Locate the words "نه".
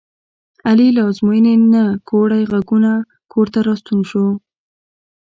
1.73-1.83